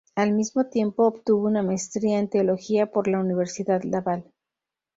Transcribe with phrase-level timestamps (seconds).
[0.15, 4.25] Al mismo tiempo obtuvo una Maestría en Teología por la Universidad Laval.